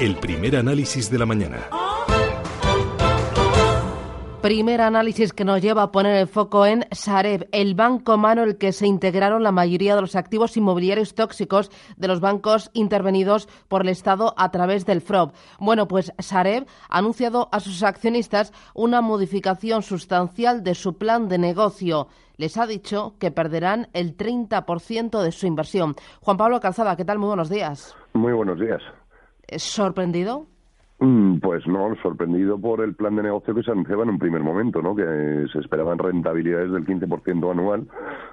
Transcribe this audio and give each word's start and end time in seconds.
El 0.00 0.16
primer 0.16 0.56
análisis 0.56 1.10
de 1.10 1.18
la 1.18 1.26
mañana. 1.26 1.68
Primer 4.40 4.80
análisis 4.80 5.34
que 5.34 5.44
nos 5.44 5.60
lleva 5.60 5.82
a 5.82 5.92
poner 5.92 6.16
el 6.16 6.26
foco 6.26 6.64
en 6.64 6.86
Sareb, 6.90 7.50
el 7.52 7.74
banco 7.74 8.16
mano 8.16 8.42
en 8.42 8.48
el 8.48 8.56
que 8.56 8.72
se 8.72 8.86
integraron 8.86 9.42
la 9.42 9.52
mayoría 9.52 9.94
de 9.94 10.00
los 10.00 10.16
activos 10.16 10.56
inmobiliarios 10.56 11.14
tóxicos 11.14 11.70
de 11.98 12.08
los 12.08 12.20
bancos 12.20 12.70
intervenidos 12.72 13.46
por 13.68 13.82
el 13.82 13.90
Estado 13.90 14.32
a 14.38 14.50
través 14.50 14.86
del 14.86 15.02
FROB. 15.02 15.32
Bueno, 15.58 15.86
pues 15.86 16.14
Sareb 16.18 16.66
ha 16.88 16.96
anunciado 16.96 17.50
a 17.52 17.60
sus 17.60 17.82
accionistas 17.82 18.54
una 18.72 19.02
modificación 19.02 19.82
sustancial 19.82 20.64
de 20.64 20.74
su 20.74 20.96
plan 20.96 21.28
de 21.28 21.36
negocio. 21.36 22.08
Les 22.38 22.56
ha 22.56 22.66
dicho 22.66 23.16
que 23.18 23.30
perderán 23.30 23.88
el 23.92 24.16
30% 24.16 25.22
de 25.22 25.32
su 25.32 25.46
inversión. 25.46 25.94
Juan 26.22 26.38
Pablo 26.38 26.58
Calzada, 26.58 26.96
¿qué 26.96 27.04
tal? 27.04 27.18
Muy 27.18 27.26
buenos 27.26 27.50
días. 27.50 27.94
Muy 28.14 28.32
buenos 28.32 28.58
días. 28.58 28.80
¿Sorprendido? 29.58 30.46
Mm, 31.02 31.38
pues 31.38 31.66
no, 31.66 31.94
sorprendido 32.02 32.60
por 32.60 32.82
el 32.82 32.94
plan 32.94 33.16
de 33.16 33.22
negocio 33.22 33.54
que 33.54 33.62
se 33.62 33.70
anunciaba 33.70 34.02
en 34.02 34.10
un 34.10 34.18
primer 34.18 34.42
momento, 34.42 34.82
¿no? 34.82 34.94
que 34.94 35.46
se 35.50 35.58
esperaban 35.58 35.96
rentabilidades 35.96 36.70
del 36.72 36.84
15% 36.84 37.50
anual, 37.50 37.86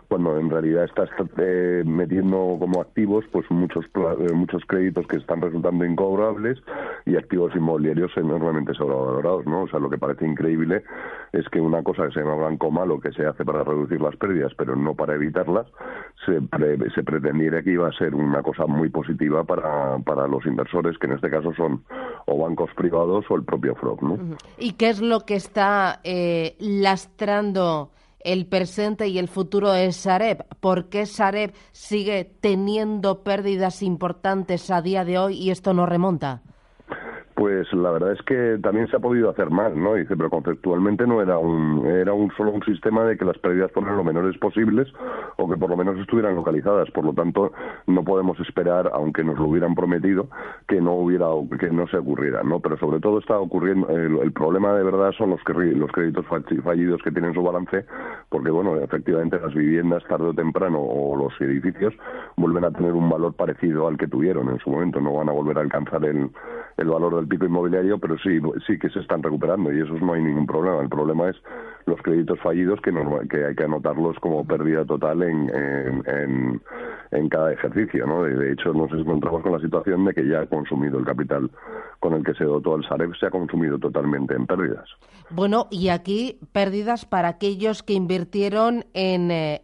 cuando 0.10 0.38
en 0.38 0.50
realidad 0.50 0.84
estás 0.84 1.10
eh, 1.38 1.84
metiendo 1.86 2.58
como 2.60 2.82
activos 2.82 3.24
pues 3.32 3.50
muchos 3.52 3.86
eh, 3.86 4.34
muchos 4.34 4.66
créditos 4.68 5.08
que 5.08 5.16
están 5.16 5.42
resultando 5.42 5.86
incobrables 5.86 6.62
y 7.06 7.16
activos 7.16 7.56
inmobiliarios 7.56 8.12
enormemente 8.18 8.74
sobrevalorados. 8.74 9.46
¿no? 9.46 9.62
O 9.62 9.68
sea, 9.70 9.80
lo 9.80 9.90
que 9.90 9.98
parece 9.98 10.26
increíble 10.28 10.84
es 11.32 11.48
que 11.48 11.62
una 11.62 11.84
cosa 11.84 12.08
que 12.08 12.16
se 12.16 12.20
llama 12.20 12.36
blanco 12.36 12.70
malo, 12.70 13.00
que 13.00 13.14
se 13.14 13.26
hace 13.26 13.46
para 13.46 13.64
reducir 13.64 14.02
las 14.02 14.18
pérdidas, 14.18 14.54
pero 14.58 14.76
no 14.76 14.94
para 14.94 15.16
evitarlas, 15.16 15.68
se, 16.26 16.42
se 16.94 17.04
pretendiera 17.04 17.64
que 17.64 17.72
iba 17.72 17.88
a 17.88 17.94
ser 17.94 18.14
una 18.14 18.44
cosa 18.44 18.66
muy 18.66 18.90
positiva 18.90 19.46
para, 19.46 20.00
para 20.00 20.28
los 20.28 20.46
inversores, 20.46 20.98
que 20.98 21.08
en 21.08 21.14
este 21.14 21.30
caso 21.30 21.54
son 21.54 21.84
o 22.26 22.38
bancos 22.38 22.57
privados 22.76 23.26
o 23.30 23.36
el 23.36 23.44
propio 23.44 23.76
FROG. 23.76 24.04
¿no? 24.04 24.38
¿Y 24.58 24.74
qué 24.74 24.90
es 24.90 25.00
lo 25.00 25.22
que 25.22 25.36
está 25.36 26.00
eh, 26.04 26.56
lastrando 26.60 27.92
el 28.20 28.46
presente 28.46 29.08
y 29.08 29.20
el 29.20 29.28
futuro 29.28 29.72
de 29.72 29.92
Sareb? 29.92 30.46
¿Por 30.60 30.90
qué 30.90 31.06
Sareb 31.06 31.54
sigue 31.72 32.26
teniendo 32.26 33.24
pérdidas 33.24 33.82
importantes 33.84 34.70
a 34.72 34.82
día 34.82 35.06
de 35.06 35.18
hoy 35.18 35.38
y 35.38 35.52
esto 35.52 35.74
no 35.74 35.86
remonta? 35.86 36.42
Pues 37.38 37.72
la 37.72 37.92
verdad 37.92 38.14
es 38.14 38.22
que 38.24 38.58
también 38.64 38.88
se 38.88 38.96
ha 38.96 39.00
podido 39.00 39.30
hacer 39.30 39.52
mal, 39.52 39.80
¿no? 39.80 39.94
Dice, 39.94 40.18
pero 40.18 40.32
conceptualmente 40.32 41.06
no 41.06 41.22
era 41.22 41.38
un 41.38 41.86
era 41.86 42.12
un 42.12 42.32
solo 42.36 42.50
un 42.50 42.64
sistema 42.64 43.04
de 43.04 43.16
que 43.16 43.26
las 43.26 43.38
pérdidas 43.38 43.72
fueran 43.74 43.96
lo 43.96 44.04
menores 44.04 44.36
posibles 44.40 44.92
o 45.36 45.48
que 45.48 45.56
por 45.56 45.70
lo 45.70 45.78
menos 45.78 46.00
estuvieran 46.00 46.34
localizadas. 46.34 46.90
Por 46.90 47.06
lo 47.06 47.14
tanto, 47.14 47.52
no 47.86 48.04
podemos 48.04 48.40
esperar, 48.40 48.90
aunque 48.92 49.24
nos 49.24 49.38
lo 49.38 49.46
hubieran 49.46 49.76
prometido, 49.76 50.30
que 50.68 50.82
no 50.82 50.94
hubiera 50.94 51.28
que 51.60 51.70
no 51.70 51.88
se 51.90 51.98
ocurriera, 51.98 52.42
¿no? 52.42 52.60
Pero 52.60 52.76
sobre 52.80 53.00
todo 53.00 53.20
está 53.20 53.38
ocurriendo 53.38 53.88
el, 53.90 54.32
problema 54.32 54.74
de 54.74 54.84
verdad 54.84 55.12
son 55.12 55.30
los 55.30 55.42
los 55.48 55.92
créditos 55.92 56.26
fallidos 56.64 57.04
que 57.04 57.12
tienen 57.12 57.36
su 57.36 57.44
balance, 57.44 57.86
porque 58.30 58.50
bueno, 58.50 58.78
efectivamente 58.78 59.40
las 59.40 59.54
viviendas 59.54 60.04
tarde 60.06 60.26
o 60.26 60.34
temprano 60.34 60.80
o 60.82 61.16
los 61.16 61.40
edificios 61.40 61.94
vuelven 62.36 62.66
a 62.66 62.72
tener 62.72 62.94
un 62.94 63.08
valor 63.08 63.36
parecido 63.36 63.88
al 63.88 63.96
que 63.96 64.08
tuvieron 64.08 64.50
en 64.50 64.58
su 64.58 64.72
momento, 64.72 65.00
no 65.00 65.14
van 65.14 65.30
a 65.30 65.34
volver 65.34 65.60
a 65.60 65.62
alcanzar 65.62 66.04
el, 66.04 66.32
el 66.78 66.88
valor 66.88 67.16
del 67.16 67.28
pico 67.28 67.46
inmobiliario, 67.46 67.98
pero 67.98 68.18
sí, 68.20 68.40
sí 68.66 68.78
que 68.78 68.90
se 68.90 69.00
están 69.00 69.24
recuperando 69.24 69.74
y 69.74 69.82
eso 69.82 69.94
no 69.94 70.14
hay 70.14 70.22
ningún 70.22 70.46
problema. 70.46 70.82
El 70.82 70.90
problema 70.90 71.30
es 71.30 71.36
los 71.86 72.00
créditos 72.02 72.40
fallidos 72.40 72.80
que, 72.82 72.92
que 73.30 73.46
hay 73.46 73.56
que 73.56 73.64
anotarlos 73.64 74.18
como 74.20 74.46
pérdida 74.46 74.86
total 74.86 75.24
en, 75.24 75.50
en, 76.06 76.62
en, 77.12 77.30
cada 77.30 77.52
ejercicio. 77.52 78.06
¿no? 78.06 78.24
De, 78.24 78.52
hecho, 78.52 78.74
nos 78.74 78.92
encontramos 78.92 79.42
con 79.42 79.54
la 79.54 79.60
situación 79.60 80.06
de 80.06 80.14
que 80.14 80.28
ya 80.28 80.42
ha 80.42 80.46
consumido 80.46 81.00
el 81.00 81.06
capital 81.06 81.50
con 82.00 82.14
el 82.14 82.24
que 82.24 82.36
se 82.36 82.44
dotó 82.44 82.76
el 82.76 82.88
Sareb, 82.88 83.16
se 83.16 83.26
ha 83.26 83.32
consumido 83.32 83.80
totalmente 83.80 84.36
en 84.36 84.46
pérdidas. 84.46 84.88
Bueno, 85.32 85.68
y 85.72 85.90
aquí 85.90 86.40
pérdidas 86.52 87.06
para 87.06 87.30
aquellos 87.30 87.82
que 87.82 87.94
invirtieron 87.94 88.86
en 88.94 89.32
eh, 89.32 89.62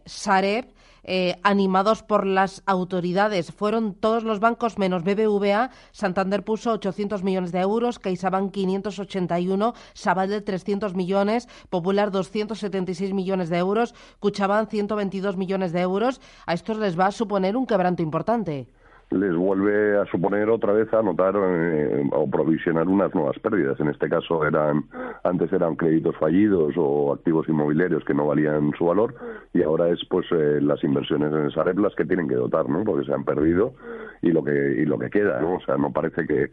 eh, 1.04 1.36
animados 1.42 2.02
por 2.02 2.26
las 2.26 2.62
autoridades. 2.66 3.52
Fueron 3.52 3.94
todos 3.94 4.24
los 4.24 4.40
bancos 4.40 4.78
menos 4.78 5.04
BBVA. 5.04 5.70
Santander 5.92 6.44
puso 6.44 6.72
800 6.72 7.22
millones 7.22 7.52
de 7.52 7.60
euros, 7.60 7.98
CaixaBank 7.98 8.52
581, 8.52 9.74
Sabadell 9.94 10.44
300 10.44 10.94
millones, 10.94 11.48
Popular 11.70 12.10
276 12.10 13.12
millones 13.12 13.48
de 13.50 13.58
euros, 13.58 13.94
Cuchabán 14.20 14.66
122 14.68 15.36
millones 15.36 15.72
de 15.72 15.80
euros. 15.80 16.20
A 16.46 16.54
estos 16.54 16.78
les 16.78 16.98
va 16.98 17.06
a 17.06 17.12
suponer 17.12 17.56
un 17.56 17.66
quebranto 17.66 18.02
importante 18.02 18.68
les 19.10 19.34
vuelve 19.34 19.98
a 19.98 20.06
suponer 20.06 20.48
otra 20.50 20.72
vez 20.72 20.92
anotar 20.92 21.34
eh, 21.36 22.08
o 22.12 22.28
provisionar 22.28 22.88
unas 22.88 23.14
nuevas 23.14 23.38
pérdidas. 23.38 23.78
En 23.80 23.88
este 23.88 24.08
caso 24.08 24.44
eran 24.44 24.84
antes 25.22 25.52
eran 25.52 25.76
créditos 25.76 26.16
fallidos 26.16 26.74
o 26.76 27.12
activos 27.12 27.48
inmobiliarios 27.48 28.04
que 28.04 28.14
no 28.14 28.26
valían 28.26 28.72
su 28.76 28.86
valor 28.86 29.14
y 29.52 29.62
ahora 29.62 29.88
es 29.90 30.00
pues 30.08 30.26
eh, 30.32 30.60
las 30.60 30.82
inversiones 30.82 31.32
en 31.32 31.46
esa 31.46 31.62
red 31.62 31.76
las 31.78 31.94
que 31.94 32.04
tienen 32.04 32.28
que 32.28 32.34
dotar, 32.34 32.68
¿no? 32.68 32.84
Porque 32.84 33.06
se 33.06 33.12
han 33.12 33.24
perdido 33.24 33.74
y 34.22 34.32
lo 34.32 34.42
que 34.42 34.52
y 34.52 34.84
lo 34.84 34.98
que 34.98 35.10
queda, 35.10 35.40
¿no? 35.40 35.56
O 35.56 35.60
sea, 35.60 35.76
no 35.76 35.92
parece 35.92 36.26
que 36.26 36.50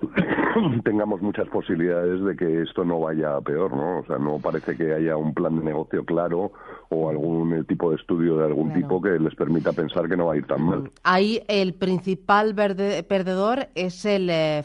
tengamos 0.84 1.20
muchas 1.22 1.48
posibilidades 1.48 2.22
de 2.22 2.36
que 2.36 2.62
esto 2.62 2.84
no 2.84 3.00
vaya 3.00 3.36
a 3.36 3.40
peor, 3.40 3.74
¿no? 3.74 4.00
O 4.00 4.04
sea, 4.04 4.18
no 4.18 4.38
parece 4.38 4.76
que 4.76 4.92
haya 4.92 5.16
un 5.16 5.34
plan 5.34 5.58
de 5.58 5.64
negocio 5.64 6.04
claro 6.04 6.52
o 6.90 7.10
algún 7.10 7.64
tipo 7.66 7.90
de 7.90 7.96
estudio 7.96 8.38
de 8.38 8.46
algún 8.46 8.72
tipo 8.72 9.00
que 9.00 9.18
les 9.18 9.34
permita 9.34 9.72
pensar 9.72 10.08
que 10.08 10.16
no 10.16 10.26
va 10.26 10.34
a 10.34 10.36
ir 10.36 10.46
tan 10.46 10.62
mal. 10.62 10.90
Ahí 11.02 11.42
el 11.48 11.74
principal 11.74 12.54
perdedor 12.54 13.68
es 13.74 14.04
el 14.04 14.28
eh, 14.30 14.64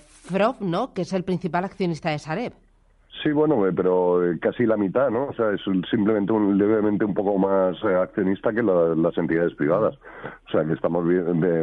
¿no? 0.60 0.94
Que 0.94 1.02
es 1.02 1.14
el 1.14 1.24
principal 1.24 1.66
accionista 1.66 2.10
de 2.10 2.20
Sareb. 2.20 2.54
Sí, 3.22 3.32
bueno, 3.32 3.66
eh, 3.66 3.72
pero 3.74 4.26
eh, 4.26 4.38
casi 4.40 4.66
la 4.66 4.76
mitad, 4.76 5.10
¿no? 5.10 5.28
O 5.28 5.34
sea, 5.34 5.52
es 5.52 5.62
simplemente 5.90 6.34
un, 6.34 6.58
levemente 6.58 7.06
un 7.06 7.14
poco 7.14 7.38
más 7.38 7.78
eh, 7.84 7.96
accionista 7.96 8.52
que 8.52 8.64
las 8.64 9.18
entidades 9.18 9.54
privadas. 9.54 9.96
O 10.48 10.52
sea, 10.52 10.66
que 10.66 10.74
estamos 10.74 11.06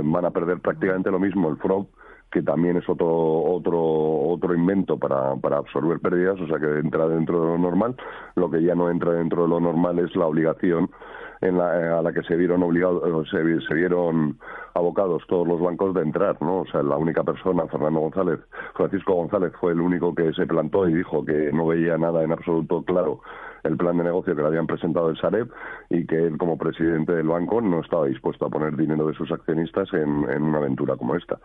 van 0.04 0.24
a 0.24 0.30
perder 0.30 0.60
prácticamente 0.60 1.10
lo 1.10 1.18
mismo 1.18 1.50
el 1.50 1.56
FROB 1.56 1.86
que 2.30 2.42
también 2.42 2.76
es 2.76 2.88
otro 2.88 3.08
otro 3.08 3.80
otro 3.80 4.54
invento 4.54 4.98
para, 4.98 5.34
para 5.36 5.58
absorber 5.58 5.98
pérdidas, 6.00 6.40
o 6.40 6.46
sea 6.46 6.58
que 6.58 6.78
entra 6.78 7.08
dentro 7.08 7.40
de 7.40 7.46
lo 7.48 7.58
normal. 7.58 7.96
Lo 8.36 8.50
que 8.50 8.62
ya 8.62 8.74
no 8.74 8.90
entra 8.90 9.12
dentro 9.12 9.42
de 9.42 9.48
lo 9.48 9.60
normal 9.60 9.98
es 9.98 10.14
la 10.16 10.26
obligación 10.26 10.90
en 11.40 11.58
la, 11.58 11.98
a 11.98 12.02
la 12.02 12.12
que 12.12 12.22
se 12.22 12.36
vieron 12.36 12.62
obligados, 12.62 13.28
se, 13.30 13.60
se, 13.66 13.74
vieron 13.74 14.38
abocados 14.74 15.22
todos 15.28 15.46
los 15.46 15.60
bancos 15.60 15.94
de 15.94 16.02
entrar, 16.02 16.40
¿no? 16.40 16.60
O 16.60 16.66
sea, 16.66 16.82
la 16.82 16.96
única 16.96 17.24
persona, 17.24 17.66
Fernando 17.66 18.00
González, 18.00 18.40
Francisco 18.74 19.14
González, 19.14 19.52
fue 19.58 19.72
el 19.72 19.80
único 19.80 20.14
que 20.14 20.32
se 20.34 20.46
plantó 20.46 20.88
y 20.88 20.94
dijo 20.94 21.24
que 21.24 21.50
no 21.52 21.66
veía 21.66 21.96
nada 21.96 22.22
en 22.22 22.32
absoluto 22.32 22.82
claro 22.82 23.20
el 23.62 23.76
plan 23.76 23.96
de 23.98 24.04
negocio 24.04 24.34
que 24.34 24.40
le 24.40 24.48
habían 24.48 24.66
presentado 24.66 25.10
el 25.10 25.18
Sareb 25.18 25.50
y 25.90 26.06
que 26.06 26.16
él 26.16 26.38
como 26.38 26.56
presidente 26.56 27.12
del 27.12 27.28
banco 27.28 27.60
no 27.60 27.80
estaba 27.80 28.06
dispuesto 28.06 28.46
a 28.46 28.50
poner 28.50 28.76
dinero 28.76 29.06
de 29.06 29.14
sus 29.14 29.30
accionistas 29.30 29.92
en, 29.92 30.28
en 30.30 30.42
una 30.42 30.58
aventura 30.58 30.96
como 30.96 31.14
esta. 31.14 31.38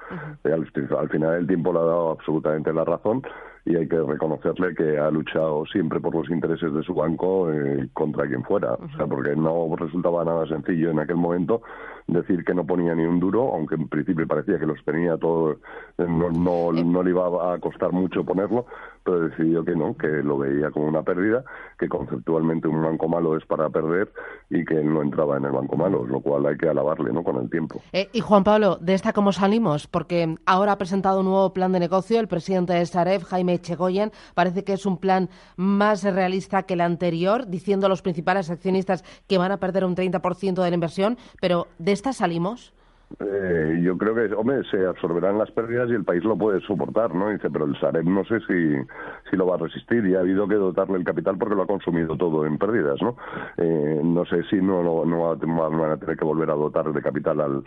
al, 0.44 0.72
al, 0.98 1.10
final 1.10 1.34
el 1.34 1.48
tiempo 1.48 1.74
le 1.74 1.80
ha 1.80 1.84
dado 1.84 2.12
absolutamente 2.12 2.72
la 2.74 2.86
razón 2.86 3.22
y 3.66 3.76
hay 3.76 3.88
que 3.88 4.00
reconocerle 4.00 4.76
que 4.76 4.98
ha 5.00 5.10
luchado 5.10 5.66
siempre 5.66 6.00
por 6.00 6.14
los 6.14 6.30
intereses 6.30 6.72
de 6.72 6.84
su 6.84 6.94
banco 6.94 7.52
eh, 7.52 7.90
contra 7.94 8.28
quien 8.28 8.44
fuera, 8.44 8.74
o 8.74 8.90
sea, 8.96 9.08
porque 9.08 9.36
no 9.36 9.76
resultaba 9.76 10.24
nada 10.24 10.48
sencillo 10.48 10.92
en 10.92 11.00
aquel 11.00 11.16
momento 11.16 11.64
decir 12.06 12.46
que 12.46 12.54
no 12.54 12.66
ponía 12.66 12.94
ni 12.94 13.04
un 13.04 13.20
duro, 13.20 13.54
aunque 13.54 13.74
en 13.76 13.88
principio 13.88 14.28
parecía 14.28 14.60
que 14.60 14.68
los 14.68 14.84
tenía 14.86 15.18
todo, 15.18 15.54
eh, 15.54 16.06
no, 16.08 16.30
no, 16.30 16.78
eh. 16.78 16.84
no 16.84 17.02
le 17.02 17.10
iba 17.10 17.54
a 17.54 17.58
costar 17.60 17.92
mucho 17.92 18.24
ponerlo, 18.24 18.68
pero 19.06 19.20
decidió 19.20 19.64
que 19.64 19.76
no, 19.76 19.96
que 19.96 20.08
lo 20.08 20.40
veía 20.40 20.72
como 20.72 20.88
una 20.88 21.04
pérdida, 21.04 21.46
que 21.78 21.88
conceptualmente 21.88 22.68
un 22.68 22.82
banco 22.82 23.08
malo 23.08 23.38
es 23.38 23.46
para 23.46 23.70
perder 23.70 24.12
y 24.50 24.66
que 24.66 24.74
él 24.80 24.92
no 24.92 25.04
entraba 25.04 25.38
en 25.38 25.46
el 25.46 25.52
banco 25.52 25.78
malo, 25.78 26.06
lo 26.06 26.20
cual 26.22 26.48
hay 26.48 26.58
que 26.58 26.68
alabarle 26.68 27.14
¿no? 27.14 27.24
con 27.24 27.38
el 27.38 27.50
tiempo. 27.50 27.82
Eh, 27.94 28.10
y 28.12 28.22
Juan 28.22 28.44
Pablo, 28.44 28.78
¿de 28.82 28.96
esta 28.96 29.14
cómo 29.14 29.32
salimos? 29.32 29.86
Porque 29.86 30.36
ahora 30.48 30.72
ha 30.72 30.78
presentado 30.78 31.20
un 31.20 31.28
nuevo 31.28 31.54
plan 31.54 31.72
de 31.72 31.80
negocio 31.80 32.20
el 32.20 32.28
presidente 32.28 32.74
de 32.74 32.86
Saref, 32.86 33.24
Jaime 33.26 33.60
Chegoyen, 33.60 34.12
parece 34.34 34.64
que 34.64 34.74
es 34.74 34.88
un 34.88 34.98
plan 34.98 35.30
más 35.56 36.04
realista 36.04 36.64
que 36.64 36.74
el 36.74 36.82
anterior, 36.82 37.48
diciendo 37.48 37.86
a 37.86 37.90
los 37.90 38.02
principales 38.02 38.50
accionistas 38.50 39.04
que 39.28 39.38
van 39.38 39.52
a 39.52 39.58
perder 39.58 39.86
un 39.86 39.96
30% 39.96 40.56
de 40.56 40.70
la 40.70 40.74
inversión, 40.74 41.18
pero 41.40 41.68
¿de 41.78 41.92
esta 41.92 42.12
salimos? 42.12 42.74
Eh, 43.20 43.80
yo 43.82 43.98
creo 43.98 44.16
que, 44.16 44.34
hombre, 44.34 44.62
se 44.70 44.86
absorberán 44.86 45.38
las 45.38 45.50
pérdidas 45.52 45.90
y 45.90 45.94
el 45.94 46.04
país 46.04 46.24
lo 46.24 46.38
puede 46.38 46.60
soportar, 46.62 47.16
¿no? 47.16 47.30
Dice, 47.30 47.50
pero 47.50 47.66
el 47.66 47.80
Sareb 47.80 48.06
no 48.06 48.26
sé 48.26 48.40
si, 48.42 48.76
si 49.30 49.38
lo 49.38 49.48
va 49.48 49.56
a 49.56 49.60
resistir 49.60 50.06
y 50.06 50.16
ha 50.16 50.20
habido 50.20 50.48
que 50.48 50.56
dotarle 50.56 50.98
el 50.98 51.06
capital 51.06 51.38
porque 51.38 51.56
lo 51.56 51.64
ha 51.64 51.68
consumido 51.68 52.18
todo 52.18 52.46
en 52.46 52.58
pérdidas, 52.58 53.02
¿no? 53.02 53.16
Eh, 53.58 54.02
no 54.04 54.26
sé 54.26 54.44
si 54.50 54.58
no, 54.58 54.84
no, 54.84 55.06
no 55.06 55.38
van 55.70 55.92
a 55.92 55.98
tener 55.98 56.18
que 56.18 56.26
volver 56.26 56.50
a 56.50 56.56
dotar 56.56 56.92
de 56.92 57.02
capital 57.02 57.40
al, 57.40 57.64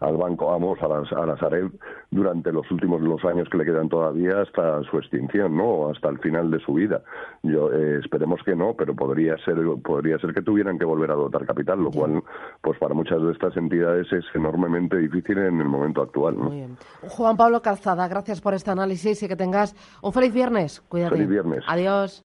al 0.00 0.16
banco, 0.16 0.46
vamos, 0.46 0.78
a 0.82 0.88
la, 0.88 1.22
a 1.22 1.26
la 1.26 1.36
Sareb 1.38 1.70
durante 2.10 2.52
los 2.52 2.70
últimos 2.70 3.00
los 3.00 3.24
años 3.24 3.48
que 3.48 3.58
le 3.58 3.64
quedan 3.64 3.88
todavía 3.88 4.40
hasta 4.42 4.82
su 4.84 4.98
extinción, 4.98 5.56
¿no? 5.56 5.90
Hasta 5.90 6.08
el 6.08 6.18
final 6.18 6.50
de 6.50 6.60
su 6.60 6.74
vida. 6.74 7.02
Yo 7.42 7.72
eh, 7.72 8.00
esperemos 8.02 8.40
que 8.44 8.54
no, 8.54 8.74
pero 8.74 8.94
podría 8.94 9.36
ser 9.38 9.58
podría 9.84 10.18
ser 10.18 10.34
que 10.34 10.42
tuvieran 10.42 10.78
que 10.78 10.84
volver 10.84 11.10
a 11.10 11.14
dotar 11.14 11.46
capital, 11.46 11.82
lo 11.82 11.90
cual, 11.90 12.22
pues 12.62 12.78
para 12.78 12.94
muchas 12.94 13.22
de 13.22 13.32
estas 13.32 13.56
entidades 13.56 14.12
es 14.12 14.24
enormemente 14.34 14.87
difícil 14.96 15.38
en 15.38 15.60
el 15.60 15.68
momento 15.68 16.02
actual. 16.02 16.36
¿no? 16.36 16.44
Muy 16.44 16.56
bien. 16.56 16.78
Juan 17.02 17.36
Pablo 17.36 17.60
Calzada, 17.60 18.08
gracias 18.08 18.40
por 18.40 18.54
este 18.54 18.70
análisis 18.70 19.22
y 19.22 19.28
que 19.28 19.36
tengas 19.36 19.74
un 20.02 20.12
feliz 20.12 20.32
viernes. 20.32 20.80
Cuídate. 20.88 21.16
Feliz 21.16 21.28
viernes. 21.28 21.64
Adiós. 21.66 22.16